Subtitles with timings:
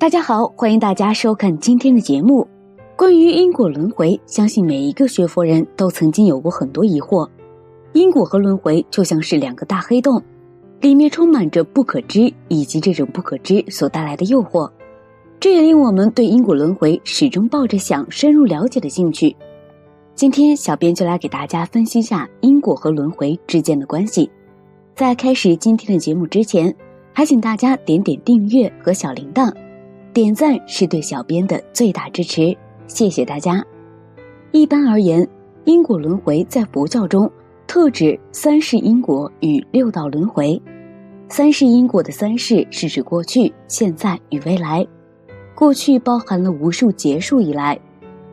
[0.00, 2.48] 大家好，欢迎大家收看今天的节目。
[2.96, 7.28] 关于因果轮回，相信每一个学佛人都曾经有过很多疑惑。
[7.92, 10.22] 因果和轮回就像是两个大黑洞，
[10.80, 14.70] 里面充满着不可知，以及这种不可知所带来的诱惑。
[15.38, 19.36] 这也令我们对因果轮回始终抱着想深入了解的兴趣。
[20.14, 24.30] 今天，小编就来给大家分析一下因果和轮回之间的关系。
[24.94, 26.74] 在开始今天的节目之前，
[27.12, 29.52] 还请大家点点订阅和小铃铛。
[30.22, 32.54] 点赞是对小编的最大支持，
[32.86, 33.64] 谢谢大家。
[34.52, 35.26] 一般而言，
[35.64, 37.32] 因果轮回在佛教中
[37.66, 40.60] 特指三世因果与六道轮回。
[41.30, 44.86] 三世因果的三世是指过去、现在与未来。
[45.54, 47.80] 过去包含了无数结束以来，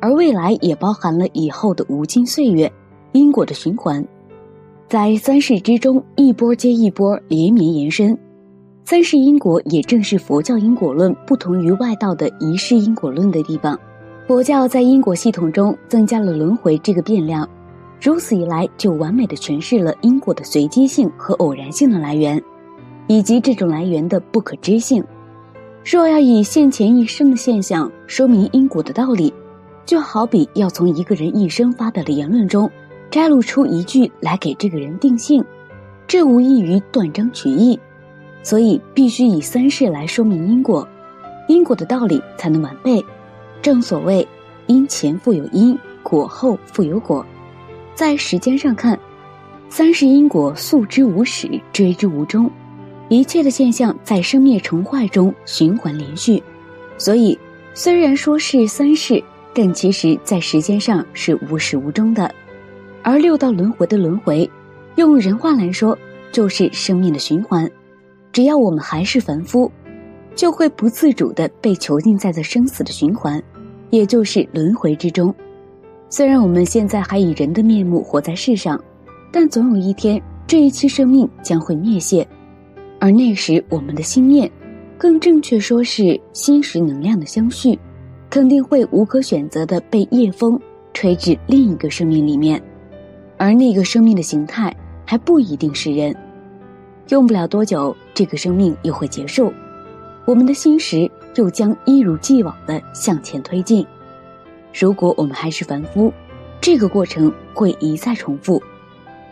[0.00, 2.68] 而未来也包含了以后的无尽岁月，
[3.12, 4.04] 因果的循环。
[4.88, 8.18] 在三世之中，一波接一波，连绵延伸。
[8.88, 13.76] 三世因果也正是佛教因果论不同于外道的一世因果论的地方。
[14.28, 17.48] 佛教在因果系统中增加了轮回这个变量，
[18.00, 22.40] 如此一来就完美的诠释了因果的随机性和偶然性的来源，
[23.08, 25.02] 以及这种来源的不可知性。
[25.84, 29.34] 若要以现前一生的现象说明因果的道理，
[29.84, 32.70] 就好比要从一个人一生发表的言论中
[33.10, 35.44] 摘录出一句来给这个人定性，
[36.06, 37.76] 这无异于断章取义。
[38.46, 40.86] 所以必须以三世来说明因果，
[41.48, 43.04] 因果的道理才能完备。
[43.60, 44.24] 正所谓
[44.68, 47.26] 因前复有因，果后复有果。
[47.96, 48.96] 在时间上看，
[49.68, 52.48] 三世因果溯之无始，追之无终，
[53.08, 56.40] 一切的现象在生灭成坏中循环连续。
[56.98, 57.36] 所以
[57.74, 59.20] 虽然说是三世，
[59.52, 62.32] 但其实在时间上是无始无终的。
[63.02, 64.48] 而六道轮回的轮回，
[64.94, 65.98] 用人话来说，
[66.30, 67.68] 就是生命的循环。
[68.36, 69.72] 只要我们还是凡夫，
[70.34, 73.42] 就会不自主的被囚禁在这生死的循环，
[73.88, 75.34] 也就是轮回之中。
[76.10, 78.78] 虽然我们现在还以人的面目活在世上，
[79.32, 82.28] 但总有一天这一期生命将会灭谢，
[83.00, 84.50] 而那时我们的心念，
[84.98, 87.78] 更正确说是心识能量的相续，
[88.28, 90.60] 肯定会无可选择的被夜风
[90.92, 92.62] 吹至另一个生命里面，
[93.38, 94.76] 而那个生命的形态
[95.06, 96.14] 还不一定是人。
[97.08, 99.52] 用不了多久，这个生命又会结束，
[100.24, 103.86] 我们的心识又将一如既往的向前推进。
[104.74, 106.12] 如果我们还是凡夫，
[106.60, 108.60] 这个过程会一再重复。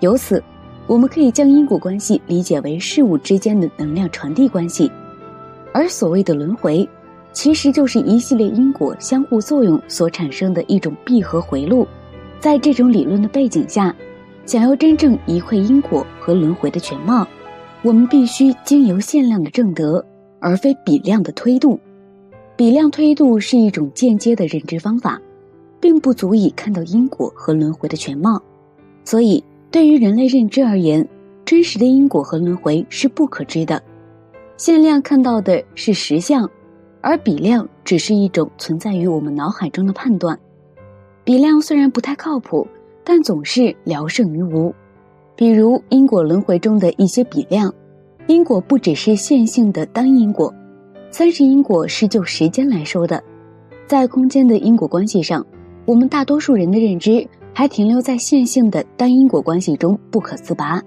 [0.00, 0.42] 由此，
[0.86, 4.90] 我们可以将因果关系理解为事物之间的能量传递关系，
[5.72, 6.88] 而所谓的轮回，
[7.32, 11.86] 其实就是一系列因果相互作用所产生的一种闭合回路。
[12.38, 13.92] 在这种理论的背景下，
[14.44, 17.26] 想要真正一窥因果和轮回的全貌。
[17.86, 20.04] 我们必须经由限量的正德，
[20.40, 21.78] 而非比量的推度。
[22.56, 25.22] 比量推度是一种间接的认知方法，
[25.78, 28.42] 并不足以看到因果和轮回的全貌。
[29.04, 31.08] 所以，对于人类认知而言，
[31.44, 33.80] 真实的因果和轮回是不可知的。
[34.56, 36.50] 限量看到的是实相，
[37.00, 40.36] 而比量只是一种存在于我们脑海中的判断。
[41.22, 42.66] 比量虽然不太靠谱，
[43.04, 44.74] 但总是聊胜于无。
[45.36, 47.72] 比如因果轮回中的一些比量，
[48.26, 50.52] 因果不只是线性的单因果，
[51.10, 53.22] 三世因果是就时间来说的，
[53.86, 55.46] 在空间的因果关系上，
[55.84, 60.82] 我们大多数人的认知还停留在线性的单因果关系中不可自拔。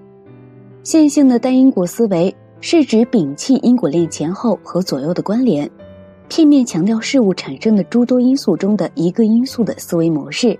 [0.82, 5.70] 线性的单因果思维是指摒弃因果链前后和左右的关联，
[6.28, 10.58] 片面强调事物产生的诸多因素中的一个因素的思维模式，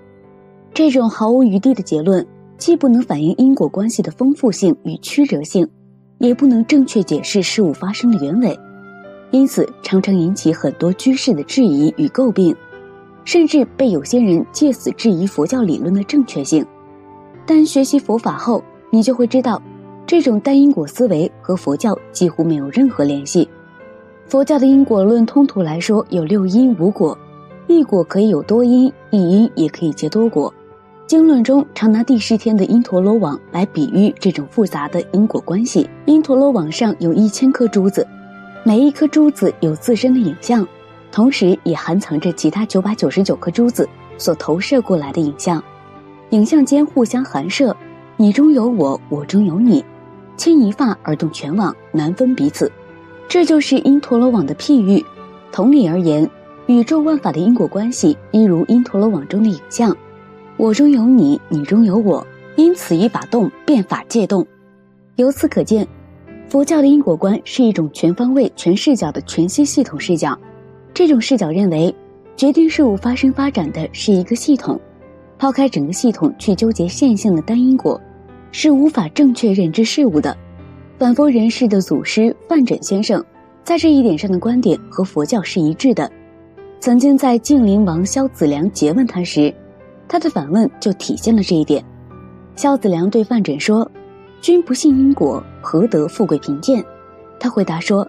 [0.72, 2.24] 这种毫无余地的结论。
[2.60, 5.66] 既不能反映因果关系的丰富性与曲折性，
[6.18, 8.56] 也不能正确解释事物发生的原委，
[9.30, 12.54] 因此常常引起很多居士的质疑与诟病，
[13.24, 16.62] 甚至被有些人借此质疑佛教理论的正确性。
[17.46, 19.60] 但学习佛法后，你就会知道，
[20.06, 23.48] 这种单因果思维和佛教几乎没有任何联系。
[24.26, 27.16] 佛教的因果论通途来说有六因无果，
[27.68, 30.52] 一果可以有多因，一因也可以结多果。
[31.10, 35.90] 经论中常拿第十天的因陀罗网来比喻这种复杂的因果关系。
[36.04, 38.06] 因陀罗网上有一千颗珠子，
[38.62, 40.64] 每一颗珠子有自身的影像，
[41.10, 45.60] 同时也含藏着其他九百九十九颗珠子所投射过来的影像。
[46.28, 47.76] 影像间互相含摄，
[48.16, 49.84] 你中有我，我中有你，
[50.36, 52.70] 牵一发而动全网，难分彼此。
[53.26, 55.04] 这就是因陀罗网的譬喻。
[55.50, 56.30] 同理而言，
[56.66, 59.92] 宇宙万法的因果关系，一如因陀罗网中的影像。
[60.60, 62.24] 我中有你，你中有我，
[62.54, 64.46] 因此一法动，变法界动。
[65.16, 65.88] 由此可见，
[66.50, 70.38] 佛教的因果观是一种全方位、全视角的全息系统视角，
[70.92, 71.94] 这种视角认为，
[72.36, 74.78] 决定事物发生发展的是一个系统，
[75.38, 77.98] 抛开整个系统去纠结线性的单因果，
[78.52, 80.36] 是无法正确认知事物的。
[80.98, 83.24] 反佛人士的祖师范缜先生，
[83.64, 86.12] 在这一点上的观点和佛教是一致的。
[86.80, 89.54] 曾经在晋灵王萧子良诘问他时，
[90.10, 91.84] 他的反问就体现了这一点。
[92.56, 93.88] 萧子良对范缜说
[94.42, 96.84] ：“君不信因果，何得富贵贫贱？”
[97.38, 98.06] 他回答说：“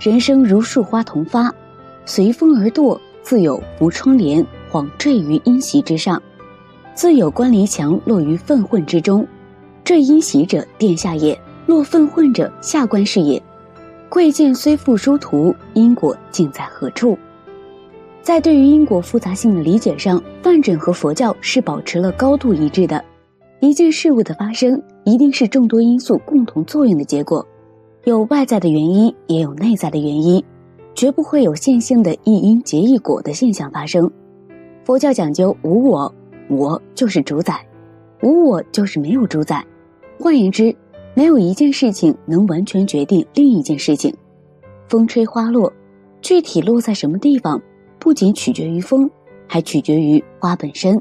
[0.00, 1.54] 人生如树花同发，
[2.04, 6.18] 随风而堕，自有浮窗帘，晃坠于阴席之上；
[6.94, 9.24] 自有关篱墙，落于粪混之中。
[9.84, 13.40] 坠阴席者，殿下也。”落粪混者，下官是也。
[14.08, 17.16] 贵贱虽复殊途，因果竟在何处？
[18.26, 23.00] 在对于因果复杂性的理解上，范缜和佛教是保持了高度一致的。
[23.60, 27.46] 一件事物的发生，一定是众多因素共同作用的结果，
[28.02, 30.42] 有外在的原因，也有内在的原因，
[30.92, 34.10] 绝不会有线性的一因结一果的现象发生。
[34.84, 36.12] 佛教讲究无我，
[36.48, 37.54] 我就是主宰；
[38.24, 39.64] 无我就是没有主宰。
[40.18, 40.74] 换言之，
[41.14, 44.12] 没有一件事情能完全决定另一件事情，
[44.88, 45.72] 风吹花落，
[46.20, 47.62] 具体落在什么地方，
[47.98, 49.10] 不仅取决于风，
[49.46, 51.00] 还取决于花本身。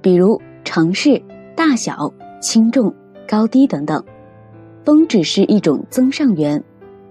[0.00, 1.20] 比如城市
[1.54, 2.92] 大小、轻重、
[3.28, 4.02] 高低等等，
[4.84, 6.62] 风只是一种增上缘，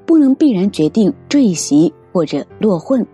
[0.06, 3.06] 不能必然决定坠袭或者落混，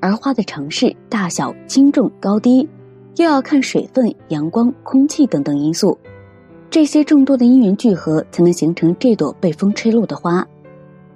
[0.00, 2.68] 而花的城市大小、轻重、高低，
[3.16, 5.98] 又要看水分、阳光、空气等等因素。
[6.70, 10.46] 这些众多的因缘聚合，才能形成这朵被风吹落的花。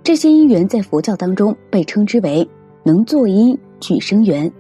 [0.03, 2.47] 这些因缘在佛教当中被称之为
[2.85, 4.51] “能作因具生缘”，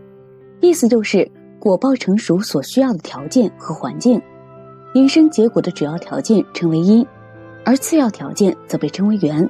[0.60, 4.20] 意思就是果报成熟所需要的条件和环境，
[4.94, 7.06] 因生结果的主要条件称为因，
[7.64, 9.48] 而次要条件则被称为缘。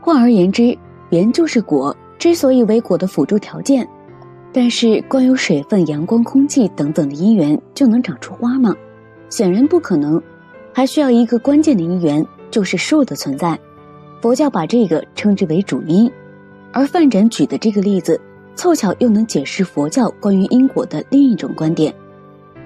[0.00, 0.76] 换而言之，
[1.10, 3.86] 缘就是果，之所以为果的辅助条件。
[4.52, 8.74] 但是，光有水分、阳光、空气等等的因缘就能长出花吗？
[9.28, 10.20] 显然不可能。
[10.72, 13.58] 还需要一个关键的因缘，就是树的存在。
[14.22, 16.10] 佛教把这个称之为主因，
[16.72, 18.20] 而范缜举的这个例子，
[18.58, 21.94] 凑巧又能解释佛教关于因果的另一种观点，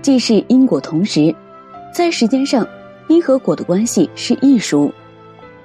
[0.01, 1.33] 既是因果同时，
[1.95, 2.67] 在时间上，
[3.09, 4.91] 因和果的关系是异熟，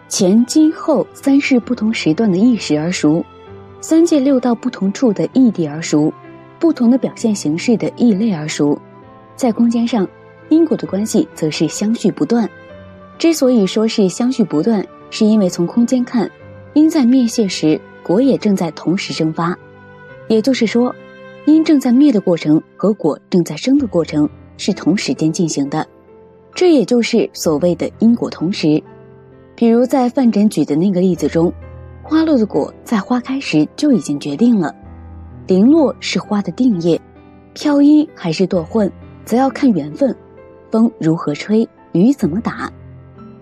[0.10, 3.26] 前、今、后三世不同时段的异时而熟，
[3.80, 6.14] 三界六道不同处的异地而熟，
[6.60, 8.78] 不同的表现形式的异类而熟，
[9.38, 10.06] 在空间上。
[10.50, 12.50] 因果的关系则是相续不断。
[13.18, 16.30] 之所以说是相续不断，是因为从空间看，
[16.74, 19.58] 因在灭谢时，果也正在同时生发。
[20.28, 20.94] 也就是说，
[21.46, 25.88] 因正在灭的过程和果正在生的过程是同时间进行的。
[26.54, 28.82] 这也就是所谓的因果同时。
[29.56, 31.52] 比如在范缜举的那个例子中，
[32.04, 34.74] 花落的果在花开时就已经决定了，
[35.48, 37.00] 零落是花的定业，
[37.54, 38.92] 飘阴还是堕混，
[39.26, 40.16] 则要看缘分。
[40.70, 42.72] 风如何吹，雨怎么打？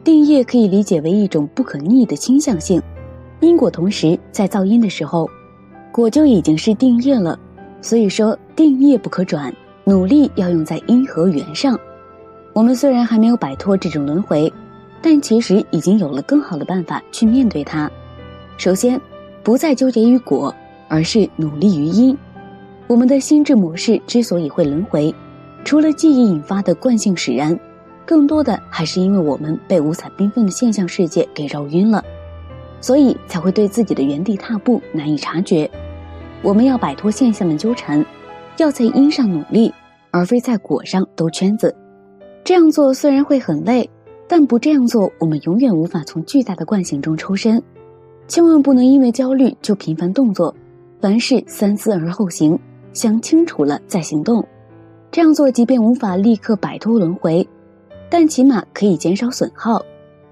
[0.03, 2.81] 定业可以理解为一种不可逆的倾向性。
[3.39, 5.29] 因果同时在造因的时候，
[5.95, 7.39] 果就已经是定业了。
[7.79, 9.53] 所以说定业不可转，
[9.85, 11.79] 努力要用在因和缘上。
[12.51, 14.51] 我们虽然还没有摆脱这种轮回，
[15.01, 17.89] 但其实已经有了更好的办法去面对它。
[18.57, 18.99] 首先，
[19.41, 20.53] 不再纠结于果，
[20.89, 22.17] 而是努力于因。
[22.87, 25.15] 我们的心智模式之所以会轮回。
[25.63, 27.57] 除了记忆引发的惯性使然，
[28.05, 32.03] 更多的还是因为我们被五彩缤纷的现象世界给绕晕了，
[32.81, 35.69] 所以才会对自己的原地踏步难以察觉。
[36.45, 38.05] 我们要摆脱现象的纠缠，
[38.57, 39.73] 要在因上努力，
[40.11, 41.75] 而非在果上兜圈子。
[42.43, 43.89] 这样做虽然会很累，
[44.27, 47.59] 但不这样做，我们永远无法从巨大的惯性中抽身。
[48.27, 50.55] 千万不能因为焦虑就频繁动作，
[51.01, 52.59] 凡事三思而后行，
[52.93, 54.47] 想清楚了再行动。
[55.11, 57.47] 这样做，即便无法立刻摆脱轮回，
[58.07, 59.83] 但起码可以减少损耗。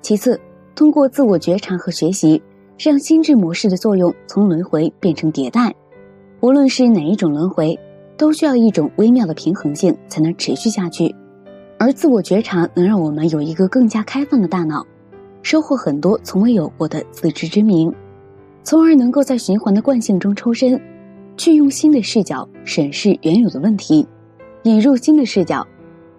[0.03, 0.39] 其次，
[0.75, 2.39] 通过自我觉察和学习，
[2.77, 5.73] 让心智模式的作用从轮回变成迭代。
[6.43, 7.79] 无论是哪一种轮回，
[8.17, 11.15] 都需要一种微妙的平衡性才能持续下去。
[11.79, 14.85] 而自我觉察能让我们有一个更加开放的大脑，
[15.41, 17.89] 收获很多从未有过的自知之明，
[18.61, 20.77] 从而能够在循环的惯性中抽身，
[21.37, 24.05] 去用新的视角审视原有的问题。
[24.63, 25.65] 引入新的视角，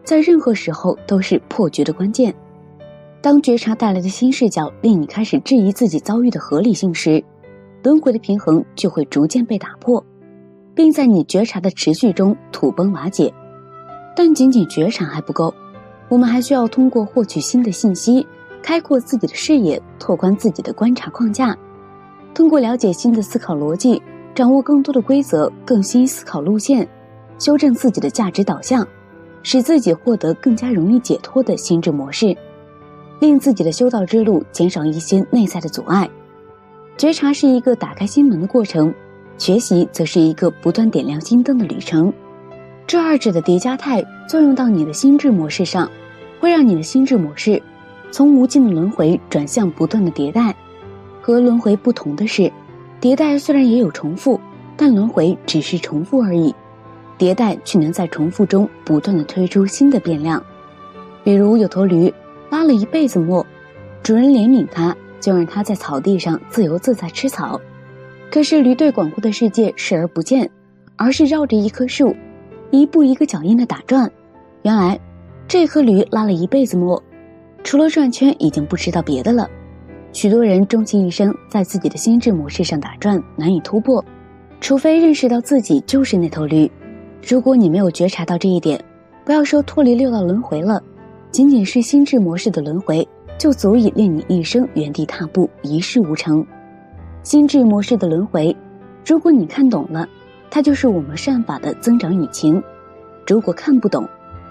[0.05, 2.35] 在任何时候都是破局的关键。
[3.21, 7.23] 当觉察带来的新视角令你开始质疑自己遭遇的合理性时，
[7.83, 10.03] 轮回的平衡就会逐渐被打破，
[10.75, 13.33] 并在你觉察的持续中土崩瓦解。
[14.17, 15.53] 但仅仅觉察还不够，
[16.09, 18.27] 我们还需要通过获取新的信息，
[18.63, 21.57] 开阔自己的视野，拓宽自己的观察框架。
[22.33, 24.03] 通过了解新的思考逻辑，
[24.35, 26.87] 掌握更多的规则，更新思考路线，
[27.39, 28.87] 修正自己的价值导向，
[29.43, 32.37] 使自己获得更加容易解脱的心智模式，
[33.21, 36.09] 令自己的修道之路减少一些内在的阻碍。
[36.97, 38.95] 觉察是一个打开心门的过程，
[39.39, 42.13] 学习则是一个不断点亮心灯的旅程。
[42.87, 45.91] 这二者的叠加态作用到你的心智模式上，
[46.41, 47.63] 会让你的心智模式
[48.11, 50.55] 从无尽的轮回转向不断的迭代。
[51.21, 52.51] 和轮回不同的是。
[53.01, 54.41] 迭代虽然也有重复，
[54.79, 56.55] 但轮回只是重复而已。
[57.19, 60.43] 迭代却能在重复中不断的推出新的变量。
[61.23, 62.11] 比如有头驴
[62.49, 63.45] 拉了一辈子磨，
[64.03, 67.61] 主人怜悯它，就让它在草地上自由自在吃草。
[68.31, 70.51] 可是驴对广阔的世界视而不见，
[70.97, 72.15] 而是绕着一棵树，
[72.71, 74.11] 一步一个脚印的打转。
[74.63, 74.99] 原来，
[75.47, 77.01] 这棵驴拉了一辈子磨，
[77.63, 79.49] 除了转圈，已经不知道别的了。
[80.13, 84.05] 许多人终其一生在自己的心智模式上打转，难以突破，
[84.61, 86.71] 除非认识到自己就是那头驴。
[87.27, 88.83] 如果你没有觉察到这一点，
[89.25, 90.83] 不要说脱离六道轮回了，
[91.31, 93.07] 仅仅是心智模式的轮回，
[93.39, 96.47] 就足以令你一生原地踏步，一事无成。
[97.25, 98.55] 心智模式的轮回，
[99.07, 100.07] 如果你看懂了，
[100.51, 102.63] 它就是我们善法的增长引擎；
[103.27, 104.07] 如果看不懂，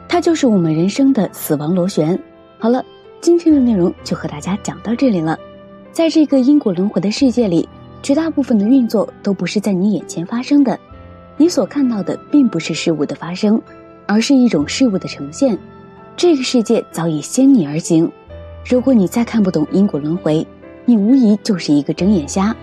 [0.09, 2.19] 它就是我们人生的死亡螺旋。
[2.57, 2.83] 好了，
[3.21, 5.37] 今天的内容就和大家讲到这里了。
[5.91, 7.69] 在这个因果轮回的世界里，
[8.01, 10.79] 绝大部分的运作都不是在你眼前发生的，
[11.37, 13.61] 你所看到的并不是事物的发生，
[14.07, 15.55] 而是一种事物的呈现。
[16.17, 18.11] 这个世界早已先你而行。
[18.67, 20.45] 如果你再看不懂因果轮回，
[20.85, 22.55] 你无疑就是一个睁眼瞎。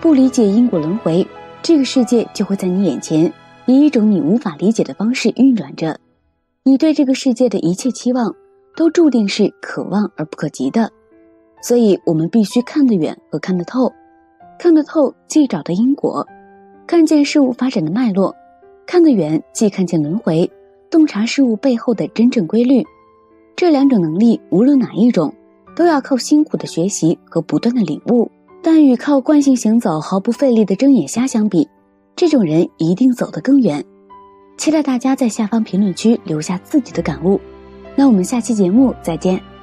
[0.00, 1.26] 不理解因果轮回，
[1.62, 3.32] 这个世界就会在你眼前
[3.66, 5.98] 以一种你无法理解的方式运转着。
[6.62, 8.34] 你对这个世界的一切期望，
[8.76, 10.90] 都注定是可望而不可及的。
[11.62, 13.90] 所以我们必须看得远和看得透，
[14.58, 16.26] 看得透既找到因果，
[16.86, 18.30] 看见事物发展的脉络；
[18.86, 20.50] 看得远既看见轮回，
[20.90, 22.84] 洞察事物背后的真正规律。
[23.56, 25.32] 这两种能力，无论哪一种，
[25.74, 28.30] 都要靠辛苦的学习和不断的领悟。
[28.62, 31.68] 但与靠惯性行走毫不费力的睁眼瞎相比，
[32.16, 33.84] 这种人一定走得更远。
[34.56, 37.38] 期待大家在下方评论区留下自己的感悟。
[37.94, 39.53] 那我们下期节目再见。